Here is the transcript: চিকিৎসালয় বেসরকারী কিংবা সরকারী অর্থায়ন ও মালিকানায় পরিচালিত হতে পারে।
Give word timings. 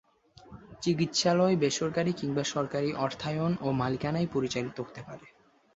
চিকিৎসালয় 0.81 1.55
বেসরকারী 1.55 2.11
কিংবা 2.13 2.43
সরকারী 2.45 2.89
অর্থায়ন 2.97 3.51
ও 3.61 3.67
মালিকানায় 3.71 4.31
পরিচালিত 4.33 4.77
হতে 4.79 5.01
পারে। 5.07 5.25